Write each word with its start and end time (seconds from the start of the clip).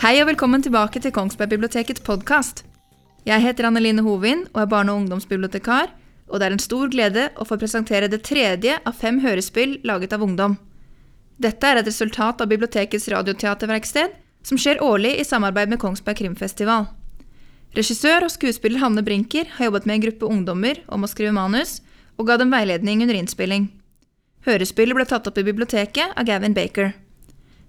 Hei 0.00 0.16
og 0.22 0.30
velkommen 0.30 0.62
tilbake 0.64 1.00
til 1.04 1.12
Kongsbergbibliotekets 1.12 2.00
podkast. 2.00 2.62
Jeg 3.28 3.44
heter 3.44 3.66
Anneline 3.68 4.02
Hovin 4.02 4.46
og 4.54 4.62
er 4.62 4.70
barne- 4.70 4.92
og 4.92 5.02
ungdomsbibliotekar, 5.02 5.92
og 6.28 6.40
det 6.40 6.46
er 6.46 6.54
en 6.56 6.62
stor 6.62 6.88
glede 6.88 7.28
å 7.36 7.44
få 7.44 7.58
presentere 7.60 8.08
det 8.08 8.22
tredje 8.24 8.78
av 8.84 8.96
fem 8.96 9.20
hørespill 9.20 9.78
laget 9.84 10.12
av 10.12 10.24
ungdom. 10.24 10.56
Dette 11.36 11.64
er 11.68 11.76
et 11.80 11.86
resultat 11.86 12.40
av 12.40 12.48
bibliotekets 12.48 13.08
radioteaterverksted, 13.12 14.10
som 14.42 14.58
skjer 14.58 14.82
årlig 14.82 15.16
i 15.20 15.26
samarbeid 15.26 15.72
med 15.72 15.80
Kongsberg 15.82 16.18
Krimfestival. 16.20 16.88
Regissør 17.76 18.26
og 18.26 18.32
skuespiller 18.34 18.82
Hanne 18.82 19.04
Brinker 19.06 19.46
har 19.56 19.68
jobbet 19.68 19.86
med 19.86 19.98
en 19.98 20.06
gruppe 20.06 20.30
ungdommer 20.30 20.80
om 20.88 21.04
å 21.06 21.10
skrive 21.10 21.34
manus, 21.36 21.78
og 22.18 22.26
ga 22.28 22.36
dem 22.40 22.50
veiledning 22.52 23.04
under 23.04 23.16
innspilling. 23.16 23.68
Hørespillet 24.46 24.96
ble 24.96 25.06
tatt 25.08 25.28
opp 25.28 25.38
i 25.38 25.46
biblioteket 25.46 26.16
av 26.16 26.26
Gavin 26.28 26.56
Baker. 26.56 26.94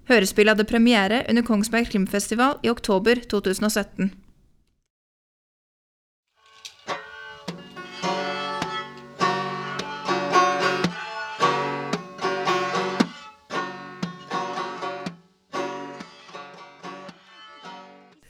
Hørespillet 0.10 0.56
hadde 0.56 0.68
premiere 0.68 1.22
under 1.30 1.46
Kongsberg 1.46 1.92
Krimfestival 1.92 2.58
i 2.66 2.72
oktober 2.72 3.22
2017. 3.32 4.12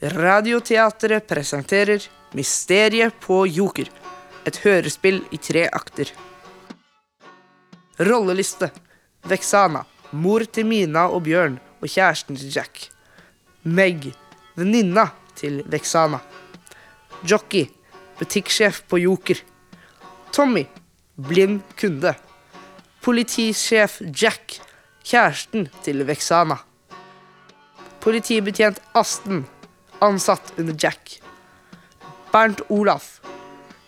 Radioteatret 0.02 1.28
presenterer 1.28 2.02
Mysteriet 2.34 3.14
på 3.22 3.44
Joker. 3.46 3.86
Et 4.50 4.58
hørespill 4.64 5.20
i 5.30 5.38
tre 5.38 5.67
akter. 5.70 6.09
Rolleliste. 8.02 8.72
Vexana. 9.30 9.84
Mor 10.12 10.48
til 10.50 10.66
Mina 10.66 11.06
og 11.06 11.22
Bjørn 11.28 11.59
og 11.78 11.86
kjæresten 11.86 12.40
til 12.40 12.50
Jack. 12.50 12.88
Meg. 13.62 14.09
Venninna 14.58 15.12
til 15.38 15.62
Vexana. 15.70 16.18
Jockey. 17.22 17.70
Butikksjef 18.18 18.81
på 18.90 19.03
Joker. 19.06 19.38
Tommy. 20.34 20.66
Blind 21.14 21.62
kunde. 21.78 22.16
Politisjef 23.06 24.02
Jack. 24.02 24.58
Kjæresten 25.06 25.70
til 25.86 26.08
Vexana. 26.09 26.58
Politibetjent 28.02 28.81
Asten 28.97 29.45
ansatt 30.02 30.53
under 30.57 30.75
Jack. 30.77 31.21
Bernt 32.31 32.61
Olaf, 32.67 33.21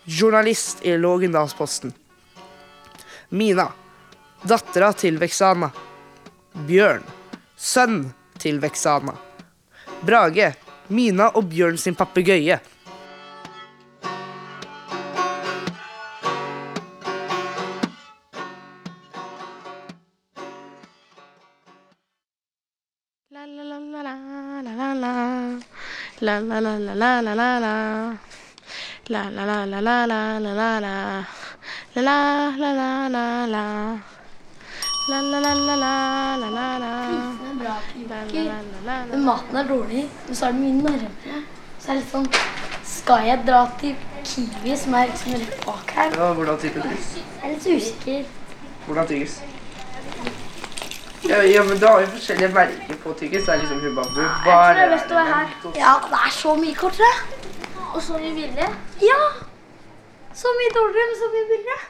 journalist 0.04 0.78
i 0.82 0.96
Lågendalsposten. 0.98 1.92
Mina, 3.28 3.72
dattera 4.42 4.92
til 4.92 5.18
Vexana. 5.18 5.70
Bjørn, 6.68 7.02
sønn 7.56 8.12
til 8.38 8.60
Vexana. 8.62 9.16
Brage, 10.06 10.52
Mina 10.88 11.32
og 11.34 11.48
Bjørn 11.50 11.78
sin 11.80 11.96
papegøye. 11.98 12.60
La 26.24 26.40
la 36.40 36.68
la. 36.78 36.94
Prisene 37.08 37.50
er 37.50 37.58
bra 37.60 37.74
La 37.74 37.74
la 37.74 37.80
prikker, 37.92 38.44
la 38.44 38.56
la 38.56 38.82
la 38.86 39.04
men 39.04 39.20
la. 39.20 39.24
maten 39.26 39.56
er 39.60 39.68
dårlig. 39.68 40.04
Men 40.26 40.34
så 40.36 40.46
er 40.46 40.52
det 40.52 40.60
mye 40.60 40.72
nærmere. 40.72 41.42
Så 41.78 41.90
er 41.90 41.94
det 41.94 42.00
litt 42.00 42.12
sånn 42.12 42.28
Skal 42.94 43.26
jeg 43.28 43.42
dra 43.46 43.60
til 43.80 43.94
Kiwi, 44.24 44.76
som 44.80 44.94
er 44.96 45.10
liksom 45.10 45.36
rett 45.42 45.66
bak 45.66 45.92
her? 45.98 46.16
Ja, 46.16 46.30
hvordan 46.38 46.56
type 46.62 46.80
du? 46.80 46.88
Jeg 46.88 47.26
er 47.42 47.52
litt 47.52 47.66
usikker. 47.76 48.24
Hvordan 48.86 49.06
tykkes? 49.12 49.40
Ja, 51.28 51.38
ja, 51.42 51.62
men 51.64 51.78
du 51.80 51.86
har 51.86 52.00
jo 52.02 52.06
forskjellige 52.12 52.50
merker 52.52 52.96
på 53.02 53.12
tykkes. 53.20 53.46
Det 53.46 53.54
er 53.54 53.60
liksom 53.62 53.80
Hubabu. 53.80 54.20
Jeg 54.20 54.42
tror 54.44 54.76
det 54.76 54.82
er 54.84 54.92
best 54.92 55.12
å 55.12 55.16
være 55.16 55.38
her. 55.38 55.54
Ja, 55.78 55.92
det 56.10 56.18
er 56.20 56.34
så 56.36 56.54
mye 56.60 56.74
kortere. 56.76 57.12
Og 57.94 58.02
så 58.02 58.18
mye 58.18 58.34
billigere. 58.36 58.68
Ja! 59.00 59.18
Så 60.34 60.50
mye 60.58 60.74
dårligere, 60.74 61.06
men 61.10 61.18
så 61.22 61.30
mye 61.32 61.46
billigere. 61.52 61.80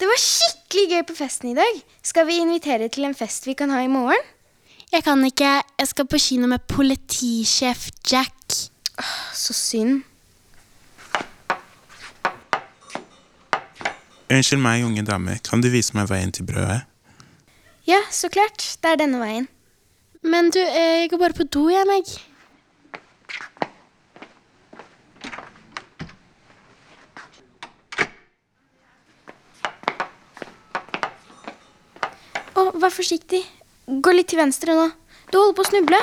Det 0.00 0.08
var 0.08 0.20
skikkelig 0.22 0.86
gøy 0.92 1.04
på 1.08 1.18
festen 1.18 1.52
i 1.52 1.54
dag. 1.58 1.78
Skal 2.04 2.26
vi 2.28 2.40
invitere 2.40 2.88
til 2.92 3.04
en 3.08 3.14
fest 3.18 3.46
vi 3.48 3.56
kan 3.58 3.70
ha 3.74 3.82
i 3.84 3.90
morgen? 3.90 4.24
Jeg 4.92 5.04
kan 5.04 5.24
ikke. 5.24 5.52
Jeg 5.80 5.88
skal 5.92 6.06
på 6.06 6.18
kino 6.22 6.46
med 6.46 6.64
politisjef 6.68 7.88
Jack. 8.12 8.60
Åh, 8.98 9.14
Så 9.34 9.52
synd. 9.52 10.02
Unnskyld 14.30 14.60
meg, 14.60 14.84
unge 14.84 15.04
dame, 15.06 15.38
kan 15.48 15.60
du 15.62 15.68
vise 15.70 15.94
meg 15.94 16.08
veien 16.10 16.32
til 16.34 16.46
brødet? 16.48 16.80
Ja, 17.86 18.00
så 18.10 18.28
klart. 18.28 18.64
Det 18.82 18.90
er 18.90 18.98
denne 18.98 19.20
veien. 19.22 19.46
Men 20.26 20.50
du, 20.50 20.58
eh, 20.58 21.04
jeg 21.04 21.10
går 21.12 21.20
bare 21.22 21.36
på 21.38 21.44
do, 21.46 21.68
jeg, 21.70 21.86
meg. 21.86 22.10
Å, 32.56 32.72
vær 32.74 32.90
forsiktig. 32.90 33.44
Gå 33.86 34.16
litt 34.16 34.32
til 34.34 34.42
venstre 34.42 34.74
nå. 34.74 34.90
Du 35.30 35.38
holder 35.38 35.54
på 35.54 35.62
å 35.62 35.70
snuble. 35.70 36.02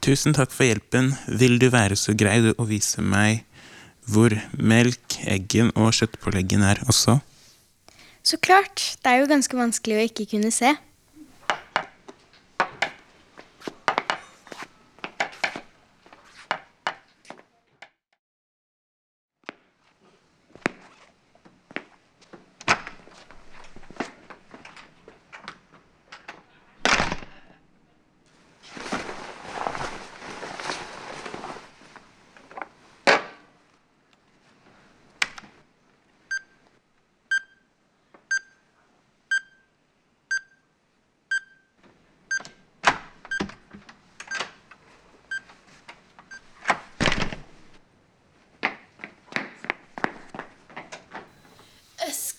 Tusen 0.00 0.32
takk 0.32 0.56
for 0.56 0.64
hjelpen. 0.64 1.12
Vil 1.28 1.60
du 1.60 1.68
være 1.68 2.00
så 2.00 2.16
grei 2.16 2.40
å 2.56 2.64
vise 2.64 3.04
meg 3.04 3.44
hvor 4.08 4.32
melk, 4.56 5.20
eggen 5.28 5.74
og 5.76 5.92
kjøttpåleggen 5.98 6.64
er 6.64 6.80
også? 6.88 7.20
Så 8.26 8.40
klart. 8.42 8.96
Det 9.04 9.12
er 9.12 9.20
jo 9.22 9.28
ganske 9.30 9.54
vanskelig 9.54 9.96
å 10.00 10.04
ikke 10.08 10.24
kunne 10.32 10.50
se. 10.50 10.72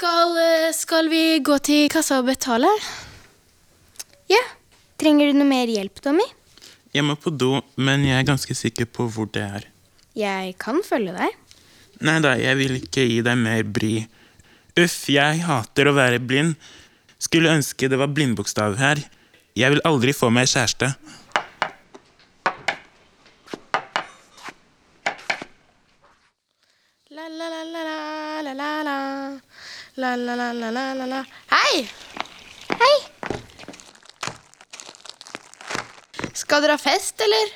Skal, 0.08 0.38
eh, 0.40 0.72
skal 0.72 1.10
vi 1.12 1.40
gå 1.44 1.58
til 1.60 1.90
kassa 1.92 2.22
og 2.22 2.30
betale? 2.30 2.70
Ja. 4.32 4.40
Trenger 4.96 5.28
du 5.28 5.36
noe 5.36 5.48
mer 5.50 5.68
hjelp, 5.68 6.00
Tommy? 6.00 6.24
Jeg 6.96 7.04
må 7.04 7.18
på 7.20 7.34
do, 7.36 7.60
men 7.76 8.06
jeg 8.08 8.16
er 8.16 8.30
ganske 8.30 8.56
sikker 8.56 8.88
på 8.88 9.10
hvor 9.12 9.28
det 9.36 9.44
er. 9.44 9.66
Jeg 10.16 10.56
kan 10.64 10.80
følge 10.86 11.12
deg. 11.12 11.36
Nei 12.08 12.16
da, 12.24 12.38
jeg 12.40 12.56
vil 12.56 12.78
ikke 12.80 13.04
gi 13.04 13.20
deg 13.26 13.36
mer 13.42 13.68
bry. 13.68 14.08
Uff, 14.80 14.96
jeg 15.12 15.44
hater 15.44 15.92
å 15.92 15.96
være 16.00 16.24
blind. 16.24 16.56
Skulle 17.20 17.52
ønske 17.58 17.92
det 17.92 18.00
var 18.00 18.08
blindbokstav 18.08 18.80
her. 18.80 19.04
Jeg 19.60 19.76
vil 19.76 19.84
aldri 19.92 20.16
få 20.16 20.32
meg 20.32 20.48
kjæreste. 20.48 20.94
La 29.98 30.16
la 30.16 30.36
la 30.36 30.52
la 30.54 30.70
la 30.70 30.94
la 30.94 31.06
la 31.06 31.26
Hei! 31.50 31.90
Hei. 32.82 32.98
Skal 36.34 36.62
dere 36.62 36.76
ha 36.76 36.78
fest, 36.78 37.18
eller? 37.26 37.48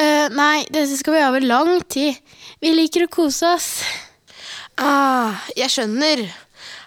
Eh, 0.00 0.28
nei, 0.32 0.64
dette 0.72 0.96
skal 0.96 1.12
vi 1.12 1.20
ha 1.20 1.28
over 1.28 1.44
lang 1.44 1.82
tid. 1.92 2.16
Vi 2.64 2.72
liker 2.72 3.04
å 3.04 3.12
kose 3.12 3.50
oss. 3.52 3.68
Ah, 4.80 5.36
jeg 5.60 5.68
skjønner. 5.74 6.24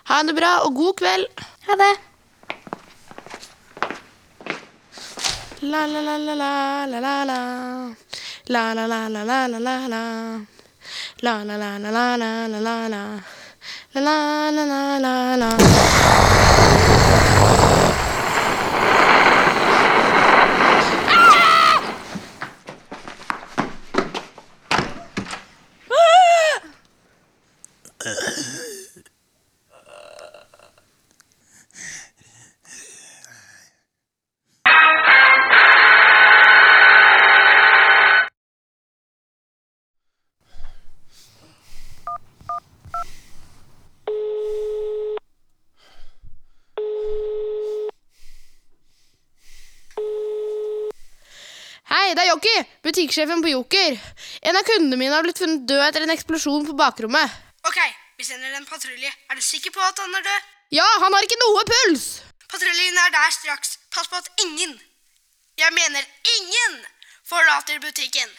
Ha 0.10 0.18
det 0.26 0.34
bra 0.40 0.66
og 0.66 0.74
god 0.82 0.98
kveld. 1.04 1.30
Ha 1.70 1.78
det. 1.84 1.94
La 5.62 5.86
la 5.86 6.02
la 6.02 6.18
la 13.96 14.52
la 14.52 14.66
la 14.66 15.00
la 15.00 15.36
la. 15.36 15.50
Jokki, 52.40 52.70
butikksjefen 52.84 53.42
på 53.44 53.50
Joker. 53.52 53.98
En 54.48 54.56
av 54.56 54.64
kundene 54.64 54.96
mine 54.96 55.12
har 55.12 55.26
blitt 55.26 55.42
funnet 55.42 55.66
død 55.68 55.82
etter 55.90 56.06
en 56.06 56.14
eksplosjon 56.14 56.68
på 56.70 56.76
bakrommet. 56.80 57.34
Ok, 57.68 57.80
vi 58.16 58.24
sender 58.24 58.54
en 58.56 58.68
patrulje. 58.70 59.12
Er 59.28 59.36
du 59.36 59.44
sikker 59.44 59.74
på 59.76 59.82
at 59.84 60.00
han 60.00 60.16
er 60.16 60.24
død? 60.24 60.46
Ja, 60.78 60.86
han 61.04 61.12
har 61.12 61.28
ikke 61.28 61.40
noe 61.42 61.66
puls! 61.68 62.06
Patruljen 62.48 63.02
er 63.04 63.12
der 63.12 63.34
straks. 63.36 63.76
Pass 63.92 64.08
på 64.08 64.16
at 64.16 64.32
ingen, 64.46 64.78
jeg 65.60 65.76
mener 65.76 66.06
ingen, 66.38 66.80
forlater 67.28 67.82
butikken. 67.84 68.32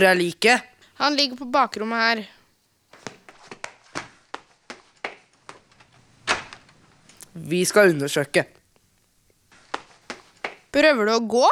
Hvor 0.00 0.08
er 0.08 0.16
liket? 0.16 0.62
Han 0.96 1.12
ligger 1.12 1.36
på 1.36 1.44
bakrommet 1.52 2.00
her. 2.00 2.20
Vi 7.34 7.60
skal 7.68 7.92
undersøke. 7.92 8.46
Prøver 10.72 11.04
du 11.04 11.12
å 11.12 11.18
gå? 11.34 11.44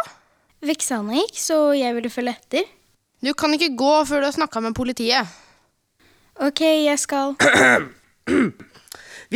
Veksane 0.64 1.18
gikk, 1.18 1.36
så 1.36 1.58
jeg 1.76 1.98
ville 1.98 2.14
følge 2.14 2.38
etter. 2.38 2.72
Du 3.20 3.34
kan 3.36 3.52
ikke 3.52 3.74
gå 3.76 3.92
før 4.08 4.24
du 4.24 4.30
har 4.30 4.36
snakka 4.38 4.64
med 4.64 4.78
politiet. 4.80 5.28
Ok, 6.40 6.64
jeg 6.64 7.04
skal. 7.04 7.36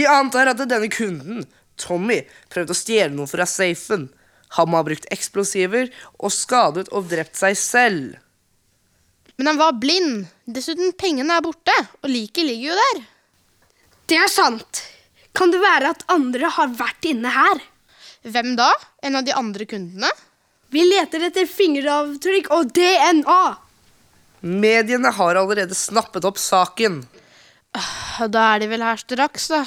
Vi 0.00 0.09
antar 0.09 0.55
at 0.56 0.64
denne 0.64 0.88
kunden, 0.88 1.44
Tommy, 1.76 2.23
prøvde 2.49 2.73
å 2.73 2.81
stjele 2.81 3.12
noe 3.12 3.29
fra 3.29 3.44
safen. 3.44 4.09
Han 4.56 4.73
må 4.73 4.81
ha 4.81 4.88
brukt 4.88 5.12
eksplosiver 5.12 5.93
og 6.17 6.32
skadet 6.32 6.88
og 6.88 7.12
drept 7.12 7.37
seg 7.44 7.61
selv. 7.61 8.22
Men 9.37 9.46
han 9.46 9.61
var 9.61 9.79
blind. 9.81 10.26
Dessuten, 10.44 10.93
pengene 10.99 11.38
er 11.38 11.44
borte, 11.44 11.75
og 12.02 12.11
liket 12.12 12.46
ligger 12.46 12.73
jo 12.73 12.79
der. 12.81 13.02
Det 14.11 14.19
er 14.20 14.31
sant. 14.31 14.82
Kan 15.32 15.52
det 15.55 15.62
være 15.62 15.94
at 15.94 16.05
andre 16.12 16.50
har 16.52 16.75
vært 16.76 17.08
inne 17.08 17.32
her? 17.32 17.62
Hvem 18.23 18.55
da? 18.58 18.69
En 19.02 19.17
av 19.19 19.25
de 19.26 19.34
andre 19.34 19.67
kundene? 19.67 20.11
Vi 20.73 20.84
leter 20.87 21.26
etter 21.29 21.49
fingeravtrykk 21.49 22.50
og 22.55 22.70
DNA. 22.76 23.43
Mediene 24.43 25.12
har 25.14 25.38
allerede 25.40 25.76
snappet 25.76 26.25
opp 26.28 26.40
saken. 26.40 27.02
Da 27.73 28.44
er 28.52 28.62
de 28.62 28.69
vel 28.69 28.85
her 28.85 29.00
straks, 29.00 29.49
da. 29.52 29.62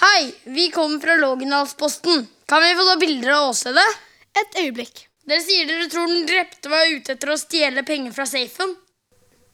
Hei, 0.00 0.34
vi 0.44 0.70
kommer 0.74 1.00
fra 1.02 1.16
Lågendalsposten. 1.20 2.26
Kan 2.50 2.62
vi 2.62 2.74
få 2.74 2.84
ta 2.84 2.96
bilder 2.96 3.30
av 3.30 3.48
åstedet? 3.48 3.98
Et 4.40 4.56
øyeblikk. 4.58 5.04
Dere 5.30 5.42
sier 5.44 5.68
dere 5.68 5.84
tror 5.86 6.08
den 6.10 6.24
drepte 6.26 6.70
var 6.72 6.88
ute 6.90 7.14
etter 7.14 7.30
å 7.30 7.36
stjele 7.38 7.84
penger 7.86 8.10
fra 8.16 8.24
safen. 8.26 8.72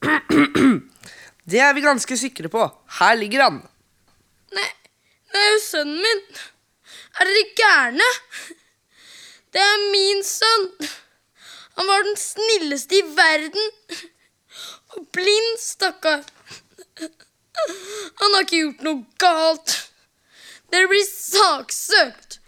Det 1.51 1.61
er 1.61 1.75
vi 1.77 1.83
ganske 1.85 2.17
sikre 2.17 2.49
på. 2.49 2.63
Her 2.99 3.19
ligger 3.21 3.43
han. 3.45 3.59
Nei, 4.57 4.71
det 5.29 5.43
er 5.43 5.53
jo 5.53 5.59
sønnen 5.63 6.01
min. 6.07 6.23
Er 7.21 7.29
dere 7.29 7.43
gærne? 7.61 8.09
Det 9.53 9.61
er 9.63 9.85
min 9.93 10.25
sønn. 10.27 10.67
Han 11.77 11.93
var 11.93 12.09
den 12.09 12.17
snilleste 12.19 12.97
i 12.97 13.05
verden. 13.21 14.01
Og 14.97 15.05
blind, 15.13 15.61
stakkar. 15.61 16.25
Han 16.97 18.39
har 18.39 18.49
ikke 18.49 18.65
gjort 18.65 18.89
noe 18.89 19.05
galt. 19.21 19.77
Dere 20.73 20.89
blir 20.91 21.07
saksøkt. 21.13 22.41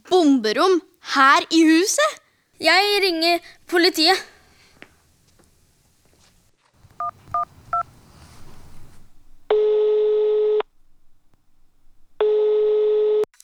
Bomberom 0.09 0.81
her 1.13 1.39
i 1.51 1.61
huset? 1.69 2.11
Jeg 2.59 2.99
ringer 3.05 3.39
politiet. 3.67 4.17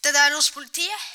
Det 0.04 0.12
der 0.14 0.20
er 0.30 0.36
hos 0.36 0.52
politiet. 0.52 1.13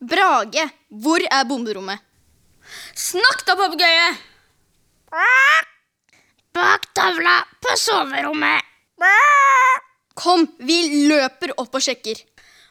Brage, 0.00 0.64
hvor 1.02 1.20
er 1.24 1.44
bomberommet? 1.48 1.98
Snakk 2.94 3.46
da, 3.46 3.56
papegøye! 3.56 4.08
bak 6.56 6.94
tavla 6.94 7.44
på 7.60 7.76
soverommet. 7.76 8.62
Kom, 10.16 10.46
vi 10.58 11.06
løper 11.08 11.52
opp 11.60 11.74
og 11.76 11.82
sjekker. 11.84 12.16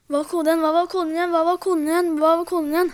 Hva 0.09 0.17
var 0.21 0.27
koden 0.29 0.47
igjen? 0.49 0.61
Hva 0.61 0.71
var 0.75 0.87
koden 0.89 1.15
igjen? 1.15 1.31
Hva 1.33 1.41
var 1.45 1.57
koden 1.61 1.87
igjen? 1.89 2.19
Hva 2.19 2.29
var 2.39 2.45
koden 2.49 2.71
igjen? 2.73 2.89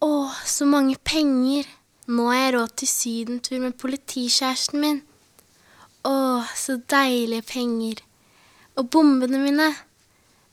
Å, 0.03 0.31
så 0.45 0.67
mange 0.67 0.97
penger. 1.07 1.69
Nå 2.11 2.25
har 2.33 2.39
jeg 2.39 2.55
råd 2.57 2.73
til 2.81 2.91
sydentur 2.91 3.61
med 3.63 3.77
politikjæresten 3.79 4.81
min. 4.83 4.99
Å, 6.03 6.43
så 6.59 6.81
deilige 6.91 7.47
penger. 7.47 8.03
Og 8.75 8.91
bombene 8.91 9.39
mine. 9.45 9.69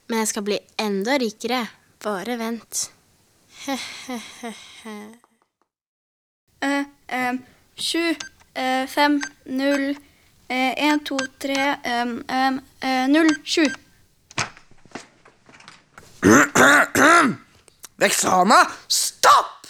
Men 0.05 0.21
jeg 0.21 0.29
skal 0.29 0.45
bli 0.45 0.59
enda 0.81 1.17
rikere. 1.21 1.63
Bare 2.05 2.37
vent. 2.41 2.91
Eh, 6.65 6.85
eh, 7.13 7.35
sju, 7.77 7.99
uh, 8.57 8.85
fem, 8.89 9.19
null, 9.53 9.91
eh, 10.47 10.71
en, 10.87 11.01
to, 11.05 11.17
tre, 11.37 11.75
eh, 11.85 13.03
null, 13.11 13.29
sju. 13.45 13.67
Vexana, 18.01 18.65
stopp! 18.87 19.67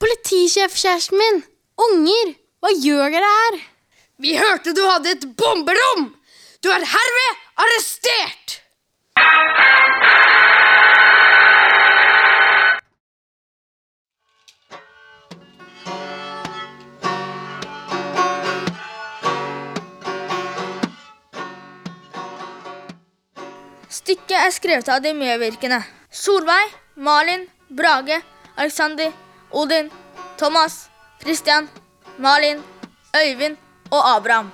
Politisjefkjæresten 0.00 1.18
min! 1.20 1.42
Unger! 1.76 2.32
Hva 2.64 2.70
gjør 2.80 3.12
dere 3.12 3.32
her? 3.34 3.58
Vi 4.24 4.32
hørte 4.40 4.72
du 4.72 4.80
hadde 4.88 5.12
et 5.12 5.26
bomberom! 5.36 6.14
Du 6.64 6.72
er 6.72 6.88
herved 6.94 7.32
arrestert! 7.60 8.60
Stykket 23.94 24.34
er 24.34 24.50
skrevet 24.50 24.88
av 24.90 25.02
de 25.04 25.12
medvirkende. 25.14 25.78
Solveig, 26.10 26.72
Malin, 26.98 27.44
Brage, 27.70 28.16
Alexander, 28.56 29.12
Odin, 29.54 29.90
Thomas, 30.38 30.88
Christian, 31.22 31.68
Malin, 32.18 32.62
Øyvind 33.14 33.56
og 33.90 34.16
Abraham. 34.16 34.50